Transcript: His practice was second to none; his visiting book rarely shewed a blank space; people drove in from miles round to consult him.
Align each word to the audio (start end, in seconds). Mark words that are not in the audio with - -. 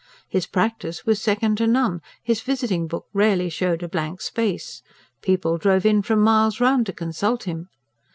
His 0.27 0.47
practice 0.47 1.05
was 1.05 1.21
second 1.21 1.59
to 1.59 1.67
none; 1.67 2.01
his 2.23 2.41
visiting 2.41 2.87
book 2.87 3.05
rarely 3.13 3.49
shewed 3.51 3.83
a 3.83 3.87
blank 3.87 4.19
space; 4.21 4.81
people 5.21 5.59
drove 5.59 5.85
in 5.85 6.01
from 6.01 6.21
miles 6.21 6.59
round 6.59 6.87
to 6.87 6.91
consult 6.93 7.43
him. 7.43 7.69